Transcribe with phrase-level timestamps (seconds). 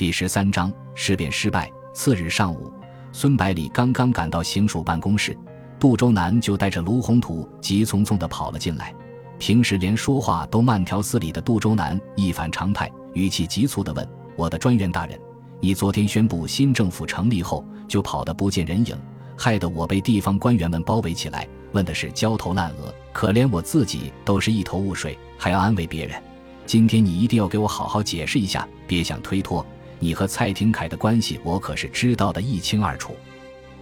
[0.00, 1.70] 第十三章事变失败。
[1.92, 2.72] 次日上午，
[3.12, 5.36] 孙百里刚刚赶到行署办公室，
[5.78, 8.94] 杜周南就带着卢宏图急匆匆地跑了进来。
[9.38, 15.20] 平时连说话都慢条斯理的杜周南一反常态，语气急促地问：“我的专员大人，
[15.60, 18.96] 你昨天宣布新政府成立后就跑得不见人影，
[19.36, 26.18] 害得我被地方官员们包围起来，问的是焦头烂额，可怜我自己都是一头雾水，还要安慰别人。
[26.64, 29.62] 今天你一定要给我好好解释一下，别想推脱。”
[30.00, 33.14] 你和蔡廷锴的关系，我可是知道的一清二楚。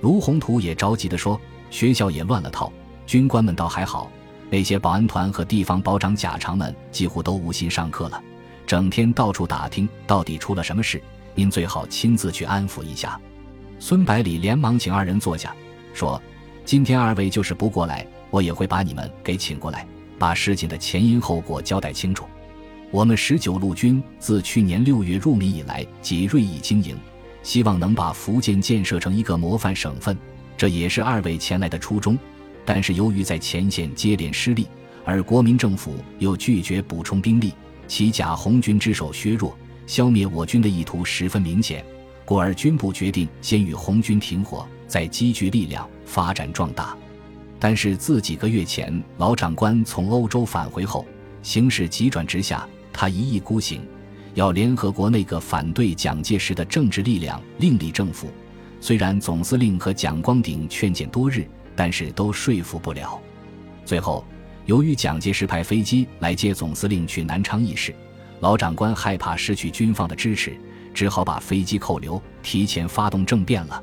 [0.03, 2.71] 卢宏图也着急地说：“学校也乱了套，
[3.07, 4.11] 军官们倒还好，
[4.51, 8.23] 那些保安团和地方保长贾长们几乎都无心上课了，
[8.67, 11.01] 整天到处打听到底出了什么事。
[11.35, 13.19] 您最好亲自去安抚一下。”
[13.81, 15.55] 孙百里连忙请二人坐下，
[15.95, 16.21] 说
[16.65, 19.87] ：“今天二位就是不过来，我也会把你们给请过来，
[20.19, 22.25] 把事情的前因后果交代清楚。”
[22.91, 26.97] 我们十九路军自去年六月入闽以来，即锐意经营，
[27.43, 30.17] 希望能把福建建设成一个模范省份，
[30.57, 32.19] 这也是二位前来的初衷。
[32.65, 34.67] 但是由于在前线接连失利，
[35.05, 37.53] 而国民政府又拒绝补充兵力，
[37.87, 39.55] 其假红军之手削弱，
[39.87, 41.85] 消灭我军的意图十分明显，
[42.25, 46.97] 故而军部决定先与红军停火，再积聚力量发展壮大。
[47.59, 51.05] 但是自几个月前老长官从欧洲返回后，
[51.43, 52.67] 形势急转直下。
[53.01, 53.81] 他一意孤行，
[54.35, 58.29] 要联合国那个反对蒋介石的政治力量另立政府。
[58.81, 61.47] 虽然总司令和蒋光鼎劝谏多日，
[61.77, 63.17] 但是都说服不了。
[63.85, 64.25] 最后，
[64.67, 67.95] 由于蒋介石派飞机来接总司令去南昌议事，
[68.41, 70.59] 老长官害怕失去军方的支持，
[70.93, 73.81] 只好把飞机扣留，提前发动政变了。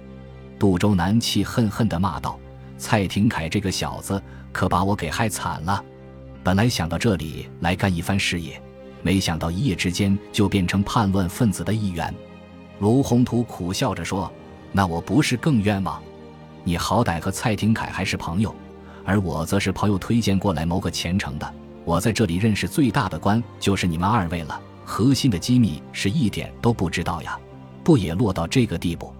[0.59, 2.37] 杜周南气恨恨地骂道
[2.77, 5.81] ：“蔡廷锴这个小子可把我给害惨了！
[6.43, 8.61] 本来想到这里来干一番事业。”
[9.05, 12.11] 没想到一夜之间就变成叛乱分子的一员，
[12.79, 14.31] 卢宏图苦笑着说
[14.73, 16.01] ：“那我不是更冤枉？
[16.63, 18.55] 你好歹和蔡廷锴还是朋友，
[19.03, 21.53] 而我则是朋友推荐过来谋个前程的。
[21.83, 27.37] 我在这里认识最大的官就是你们二位了，核心的机密是一点都不知道呀，
[27.83, 29.13] 不也落到这个地步？”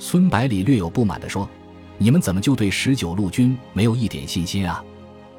[0.00, 1.46] 孙百里略有不满地说
[1.98, 4.82] ：“你们怎么就对十九路军没有一点信心啊？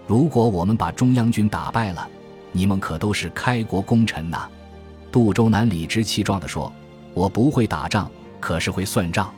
[0.05, 2.07] 如果我们把中央军打败了？”
[2.51, 4.47] 你们可都是开国功臣呐！
[5.11, 6.71] 杜周南理直气壮地说
[7.13, 9.31] ：“我不会打仗，可是会算账。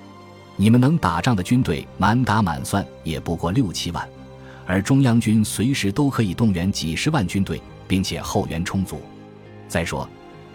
[0.55, 4.07] 你们能打仗的军队，满打满算也不过六七万，
[4.65, 9.01] 而中央军随时都可以动员几十万军队，并且后援充足。
[9.67, 10.07] 再说，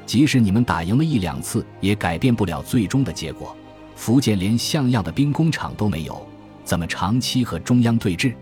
[0.04, 3.56] 即使你们打赢了一两次，也改变不了最终的结果。
[3.94, 6.26] 福建连像样的兵工厂都没有，
[6.64, 8.34] 怎么长期和中央对峙？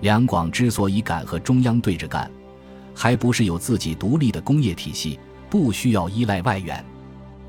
[0.00, 2.30] 两广之所以敢和中央对着干。”
[3.00, 6.84] 还不是有自己独立的工业体系，不需要依赖外援。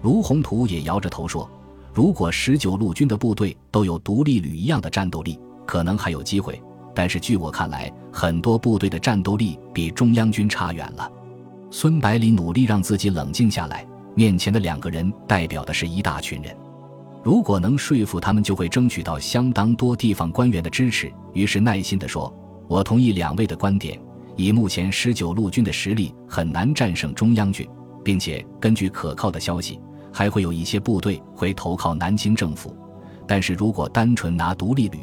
[0.04, 1.50] 卢宏图也摇着头说
[1.92, 6.62] ：“如果十九路军的部队都有独立旅一样的战斗力，可能还有机会。
[6.94, 11.12] 但是据我看来，很多部队的战斗力比中央军差远了。”
[11.72, 13.84] 孙百里努力让自己冷静下来，
[14.14, 16.56] 面前的两个人代表的是一大群人，
[17.24, 21.12] 如果能说服他们，就会争取到相当多地方官员的支持。
[21.34, 22.32] 于是耐心地说
[22.70, 24.00] ：“我同意两位的观点。”
[24.40, 27.68] 以目前十九路军的实力，很难战胜中央军，
[28.06, 29.78] 并且根据可靠的消息，
[30.14, 32.74] 还会有一些部队会投靠南京政府。
[33.28, 35.00] 但是如果单纯拿独立旅，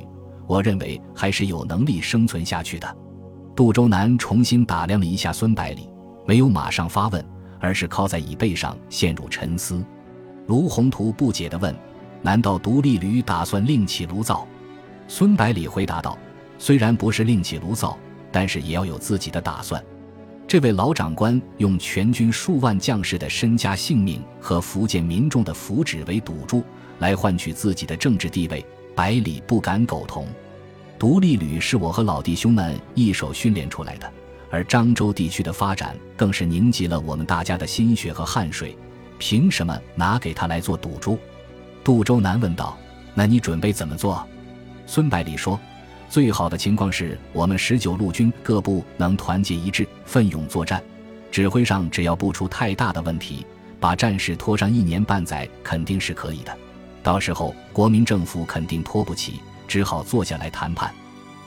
[0.47, 2.97] 我认为还是有能力生存下去的。
[3.55, 5.87] 杜周南重新打量了一下孙百里，
[6.27, 7.23] 没有马上发问，
[7.61, 9.85] 而是靠在椅背上陷入沉思。
[10.47, 11.77] 卢宏图不解地问
[12.25, 14.49] ：“难道独立旅打算另起炉灶？”
[15.07, 16.17] 孙百里回答道
[16.57, 17.99] ：“虽然不是另起炉灶。”
[18.31, 19.83] 但是也要有自己的打算。
[20.49, 26.63] 这位老长官用全军数万将士的身家性命和福建民众的福祉为赌注，
[27.01, 28.65] 来换取自己的政治地位，
[28.95, 30.29] 百里不敢苟同。
[30.99, 34.09] 独立旅是我和老弟兄们一手训练出来的，
[34.49, 38.79] 而漳州地区的发展更是凝集了我们大家的心血和汗水，
[39.19, 41.19] 凭什么拿给他来做赌注？
[41.83, 42.79] 杜周南问道
[43.15, 44.25] ：“那你准备怎么做？”
[44.87, 45.59] 孙百里说。
[46.09, 50.83] 最好的情况是我们十九路军各部能团结一致，奋勇作战。
[51.31, 53.45] 指挥上只要不出太大的问题，
[53.79, 56.57] 把战事拖上一年半载肯定是可以的。
[57.03, 60.91] 到时候国民政府肯定拖不起，只好坐下来谈判。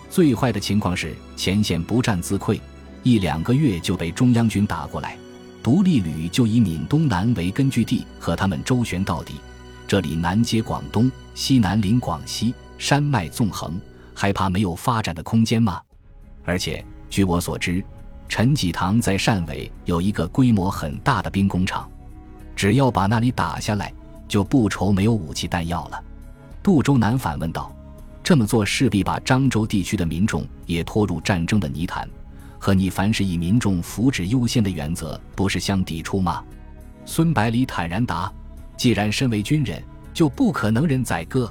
[0.10, 2.60] 最坏的情况是前线不战自溃，
[3.02, 5.18] 一两个月就被中央军打过来，
[5.64, 9.36] 独立旅就以闽东南为根据地和他们周旋到底。
[9.88, 13.80] 这里南接广东，西南临广西，山脉纵横。
[14.20, 15.82] 害怕没有发展的空间吗？
[16.44, 17.82] 而且据我所知，
[18.28, 21.90] 陈济棠在汕尾有一个规模很大的兵工厂，
[22.54, 23.94] 只要把那里打下来，
[24.28, 26.04] 就不愁没有武器弹药了。
[26.62, 27.74] 杜周南反问道
[28.22, 32.06] ：“这么做势必把漳州地区的民众也拖入战争的泥潭，
[32.60, 36.44] 和你凡是以民众福祉优先的原则不是相抵触吗？”
[37.08, 38.30] 孙百里坦然答
[38.76, 39.82] ：“既然身为军人，
[40.14, 41.50] 就不可能任宰割。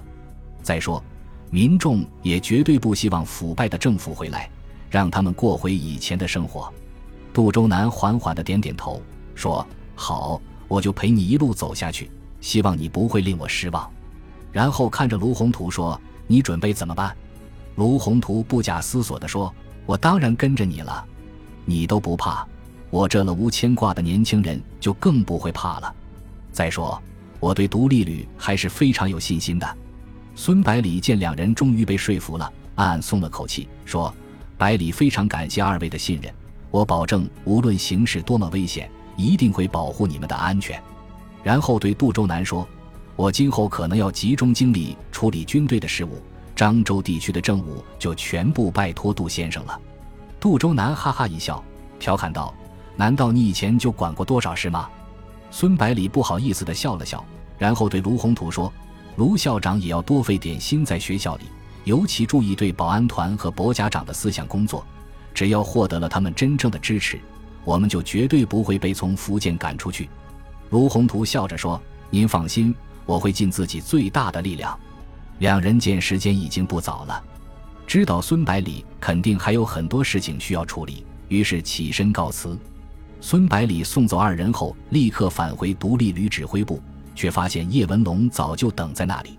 [0.62, 1.02] 再说，
[1.50, 4.50] 民众也绝对不希望腐败的政府回来，
[4.90, 6.72] 让他们过回以前的生活。”
[7.32, 9.00] 杜周南缓缓的点点头，
[9.34, 12.10] 说：“好，我就陪你一路走下去，
[12.40, 13.88] 希望你不会令我失望。”
[14.50, 17.14] 然后看着卢宏图说：“你准备怎么办？”
[17.76, 19.54] 卢宏图不假思索地说
[19.86, 21.04] ：“我当然跟着你了，
[21.64, 22.46] 你都不怕。”
[22.90, 25.94] 我这了无牵挂的年轻人就更不会怕了。
[26.50, 27.00] 再说，
[27.38, 29.76] 我对独立旅还是非常有信心的。
[30.40, 34.14] 孙百里见两人终于被说服了，暗暗松了口气，说
[34.56, 36.32] ：“百里非常感谢二位的信任，
[36.70, 40.81] 我保证无论形势多么危险，一定会保护你们的安全。”
[41.43, 42.67] 然后对杜周南说
[43.17, 46.23] ：“我今后可能要集中精力处理军队的事务，
[46.55, 49.81] 漳州地区的政务就全部拜托杜先生了。”
[50.38, 51.61] 杜周南哈哈一笑，
[51.99, 52.55] 调侃道。
[52.94, 54.88] 难道你以前就管过多少事吗？
[55.50, 57.25] 孙百里不好意思地笑了笑，
[57.58, 58.73] 然后对卢宏图说
[59.18, 61.46] ：“卢校长也要多费点心在学校里，
[61.82, 64.86] 尤其注意对保安团和博家长的思想工作。
[65.34, 67.18] 只要获得了他们真正的支持，
[67.64, 70.08] 我们就绝对不会被从福建赶出去。”
[70.70, 72.72] 卢宏图笑着说：“您放心，
[73.06, 74.78] 我会尽自己最大的力量。”
[75.40, 77.20] 两人见时间已经不早了，
[77.88, 82.56] 知道孙百里肯定还有很多事情需要处理，于是起身告辞。
[83.20, 86.80] 孙百里送走二人后，立刻返回独立旅指挥部，
[87.18, 89.36] 却发现叶文龙早就等在那里。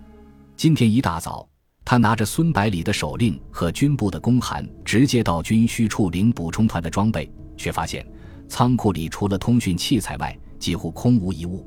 [0.58, 1.48] 今天一大早，
[1.86, 8.06] 他拿着孙百里的手令和军部的公函，直接到军需处领补充团的装备，却发现
[8.50, 11.66] 仓库里除了通讯器材外，几乎空无一物。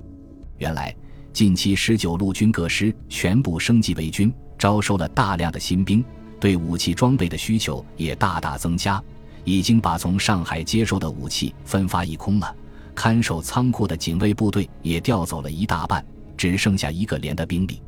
[0.59, 0.95] 原来，
[1.33, 6.05] 近期十九路军各师全部升级为军，招收了大量的新兵，
[6.39, 9.03] 对武器装备的需求也大大增加。
[9.45, 12.55] 已经把从上海接收的武器分发一空了，
[12.95, 16.05] 看守仓库的警卫部队也调走了一大半，
[16.37, 17.83] 只剩下一个连的兵力。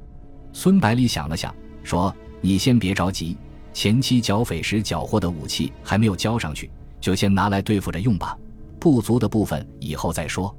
[0.53, 3.37] 孙百里想了想，说：“你先别着急，
[3.73, 6.71] 前期剿匪时缴获的武器还没有交上去，
[7.01, 8.37] 就先拿来对付着用吧。
[8.79, 10.55] 不足的部分以后再说。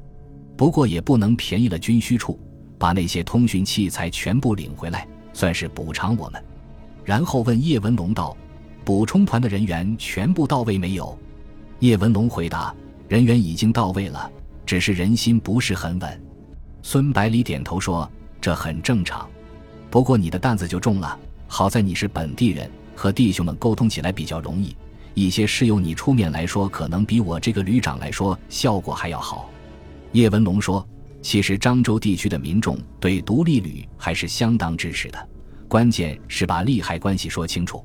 [0.58, 2.40] 不过也不能便宜了军需处，
[2.78, 6.44] 把那些通讯器材全部领回来，算是补偿我们。”
[7.04, 8.36] 然后问叶文龙道。
[8.84, 11.18] 补充团的人员全部到位没有？
[11.80, 12.72] 叶文龙回答
[13.10, 14.32] ：“人员已经到位了，
[14.66, 16.22] 只是人心不是很稳。”
[16.82, 18.10] 孙百里点头说
[18.42, 19.28] ：“这很正常。
[19.90, 21.18] 不过你的担子就重了。
[21.48, 24.76] 好在你是本地人，和弟兄们沟通起来比较容易。
[25.14, 29.50] 一些事由你出面来说，可能比我这个旅长来说效果还要好。”
[30.12, 30.86] 叶文龙说
[31.22, 35.30] ：“其实漳州地区的民众对独立旅还是相当支持的，
[35.68, 37.84] 关键是把利害关系说清楚。”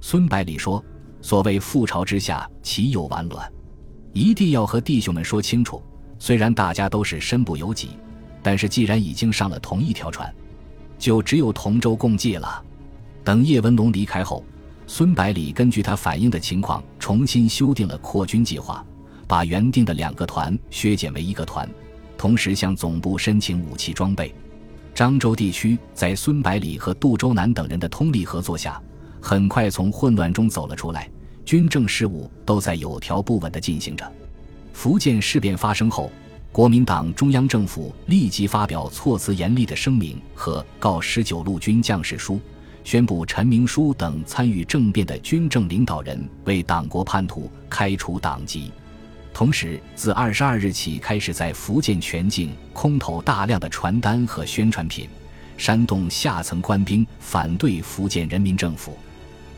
[0.00, 0.82] 孙百里说
[1.20, 3.52] ：“所谓覆巢之下，岂有完卵？
[4.12, 5.82] 一定要和弟兄们说清楚。
[6.22, 7.98] 虽然大家都是身不由己，
[8.44, 10.32] 但是既然已经上了同一条船，
[10.96, 12.62] 就只有同舟共济了。”
[13.24, 14.44] 等叶文龙离开后，
[14.86, 18.86] 孙百里根据他反映的情况，重新修订了扩军计划，
[19.26, 21.68] 把原定的两个团削减为一个团，
[22.16, 24.32] 同时向总部申请武器装备。
[24.94, 28.80] 漳州地区在孙百里和杜周南等人的通力合作下。
[29.20, 31.10] 很快从混乱中走了出来，
[31.44, 34.08] 军政事务都在有条不紊地进行着。
[34.72, 36.10] 福建事变发生后，
[36.50, 42.40] 国民党中央政府立即发表措辞严厉的声明和告十九路军将士书，
[42.84, 48.72] 宣布陈明书等参与政变的军政领导人为党国叛徒，开除党籍。
[49.32, 55.08] 同时，自二十二日起开始在福建全境空投大量的传单和宣传品，
[55.56, 58.98] 煽动下层官兵反对福建人民政府。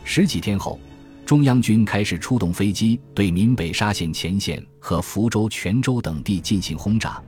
[0.05, 0.79] 十几天后，
[1.25, 7.21] 中央军开始出动飞机对闽北沙县前线和福州、泉州等地进行轰炸。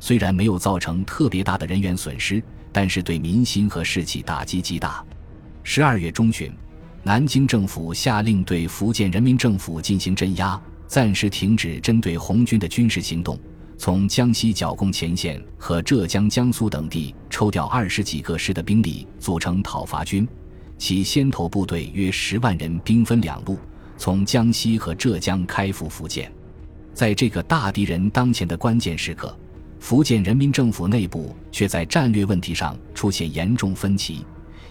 [0.00, 2.42] 虽然没有造成特别大的人员损失，
[2.72, 5.04] 但是对民心和士气打击极大。
[5.62, 6.50] 十二月中旬，
[7.02, 13.38] 南京政府下令对福建人民政府进行镇压，暂时停止针对红军的军事行动，
[13.76, 20.26] 从江西剿共前线和浙江、江苏等地抽调二十几个师的兵力组成讨伐军。
[20.78, 23.58] 其先头部队约十万人，兵分两路，
[23.96, 26.30] 从江西和浙江开赴福建。
[26.92, 29.36] 在这个大敌人当前的关键时刻，
[29.78, 34.24] 福建人民政府内部却在战略问题上出现严重分歧。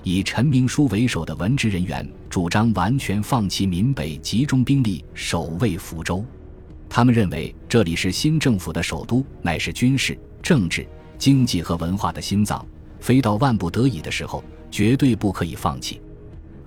[0.03, 6.25] 以陈明书为首的文职人员主张完全放弃闽北，集中兵力守卫福州。
[6.89, 10.85] 他们认为这里是新政府的首都，乃是军事、政治、
[11.17, 12.65] 经济和文化的心脏，
[12.99, 16.01] 非到万不得已的时候，绝对不可以放弃。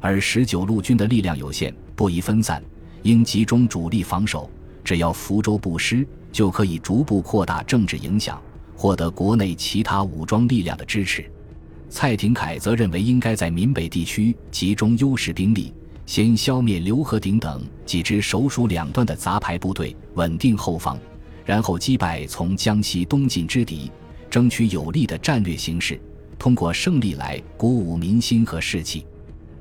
[0.01, 2.63] 而十九路军的力量有限，不宜分散，
[3.03, 4.49] 应集中主力防守。
[4.85, 8.39] 只要福州不失，就可以逐步扩大政治影响，
[8.77, 11.25] 获得国内其他武装力量的支持。
[11.89, 15.73] 蔡廷锴则认为，应该在闽北地区集中优势兵力，
[16.05, 20.99] 先消灭刘和鼎等几支首属两段的杂牌部队，稳定后方，
[21.47, 23.91] 然后击败从江西东进之敌，
[24.29, 25.99] 争取有利的战略形势，
[26.39, 29.07] 通过胜利来鼓舞民心和士气。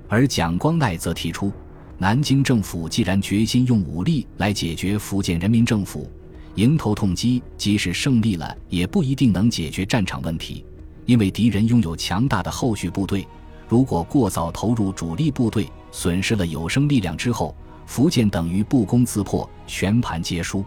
[0.07, 1.51] 而蒋光鼐则提出，
[1.97, 6.09] 南京政府既然决心用武力来解决福建人民政府，
[6.55, 10.65] 迎头痛击，即使胜利了，也不一定能解决战场问题。
[11.05, 13.27] 因为敌人拥有强大的后续部队，
[13.67, 20.63] 如果过早投入主力部队，损失了有生力量之后，福建等于不攻自破，全盘皆输。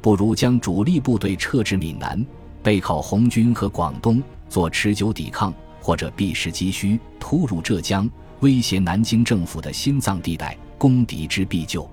[0.00, 2.24] 不如将主力部队撤至闽南，
[2.62, 8.08] 背靠红军和广东，做持久抵抗，或者避实击虚，突入浙江，
[8.40, 11.88] 威胁南京政府的心脏地带，攻敌之必救。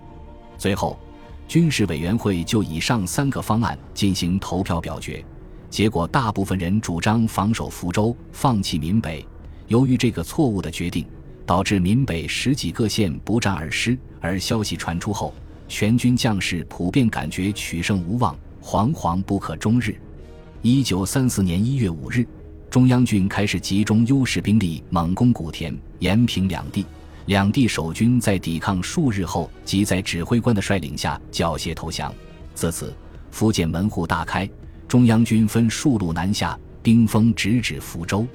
[0.58, 0.98] 最后，
[1.48, 5.24] 军事委员会就以上三个方案进行投票表决。
[5.70, 9.26] 结果，大部分人主张防守福州，放弃闽北。
[9.68, 11.06] 由于这个错误的决定，
[11.46, 13.98] 导致闽北十几个县不战而失。
[14.22, 15.34] 而消息传出后，
[15.68, 20.00] 全军将士普遍感觉取胜无望，惶惶不可终日。
[20.62, 22.26] 一九三四年一月五日，
[22.74, 26.84] 中央军开始集中优势兵力猛攻古田、延平两地。
[27.28, 32.12] 两地守军在抵抗数日后，即在指挥官的率领下缴械投降。
[32.56, 32.92] 自此，
[33.30, 34.50] 福建门户大开。
[34.88, 38.26] 中央军分数路南下，兵锋直指福州。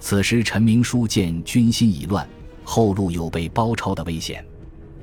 [0.00, 2.26] 此时陈明书见军心已乱，
[2.64, 4.42] 后路有被包抄的危险，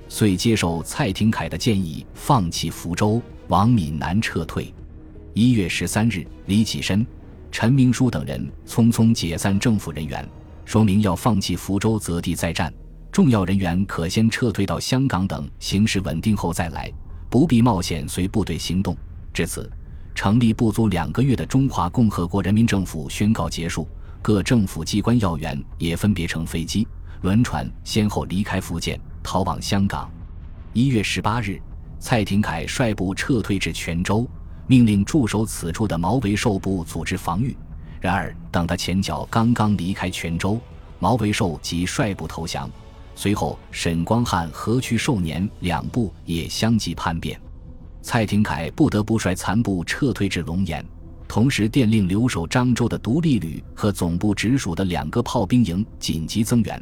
[0.10, 4.74] 遂接受蔡廷锴的建议，放弃福州，往闽南撤退。
[5.36, 7.06] 一月十三日，李启深、
[7.52, 10.28] 陈明书等人匆匆解散政府人员，
[10.66, 12.74] 说明要放弃福州择地再战，
[13.12, 16.92] 重要人员可先撤退到香港等形势稳定后再来，
[17.30, 18.96] 不必冒险随部队行动。
[19.34, 19.70] 至此。
[20.14, 23.88] 成立不足两个月的中华共和国人民政府宣告结束，
[24.22, 26.86] 各政府机关要员也分别乘飞机、
[27.22, 30.12] 轮船先后离开福建，逃往香港。
[30.74, 31.58] 一月十八日，
[31.98, 34.30] 蔡廷锴率部撤退至泉州，
[34.68, 37.56] 命令驻守此处的毛维寿部组织防御。
[38.00, 40.60] 然而，等他前脚刚刚离开泉州，
[41.00, 42.70] 毛维寿即率部投降。
[43.14, 47.40] 随后，沈光汉和瞿寿年两部也相继叛变。
[48.02, 50.84] 蔡廷锴不得不率残部撤退至龙岩，
[51.28, 56.82] 同时电令留守漳州的独立旅和总部直属的两个炮兵营紧急增援。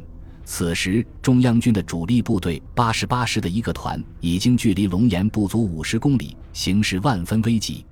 [0.52, 7.86] 此时，中央军的主力部队八十八师的一个团已经距离龙岩不足五十公里，形势万分危急。